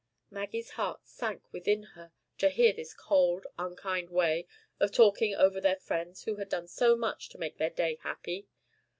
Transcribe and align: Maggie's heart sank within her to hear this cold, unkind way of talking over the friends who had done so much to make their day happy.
Maggie's 0.31 0.71
heart 0.71 1.05
sank 1.05 1.43
within 1.53 1.83
her 1.93 2.11
to 2.39 2.49
hear 2.49 2.73
this 2.73 2.91
cold, 2.91 3.45
unkind 3.59 4.09
way 4.09 4.47
of 4.79 4.91
talking 4.91 5.35
over 5.35 5.61
the 5.61 5.75
friends 5.75 6.23
who 6.23 6.37
had 6.37 6.49
done 6.49 6.67
so 6.67 6.95
much 6.95 7.29
to 7.29 7.37
make 7.37 7.57
their 7.59 7.69
day 7.69 7.99
happy. 8.01 8.47